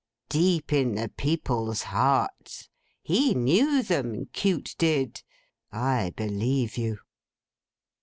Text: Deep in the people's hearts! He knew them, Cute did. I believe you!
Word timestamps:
Deep 0.29 0.73
in 0.73 0.95
the 0.95 1.09
people's 1.09 1.83
hearts! 1.83 2.69
He 3.03 3.35
knew 3.35 3.83
them, 3.83 4.25
Cute 4.33 4.73
did. 4.79 5.21
I 5.71 6.09
believe 6.17 6.75
you! 6.75 6.97